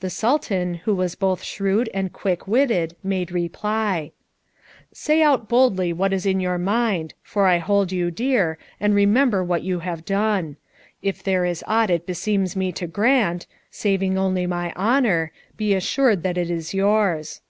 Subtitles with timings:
[0.00, 4.10] The Sultan who was both shrewd and quick witted made reply,
[4.90, 9.44] "Say out boldly what is in your mind, for I hold you dear, and remember
[9.44, 10.56] what you have done.
[11.00, 16.24] If there is aught it beseems me to grant saving only my honour be assured
[16.24, 17.40] that it is yours."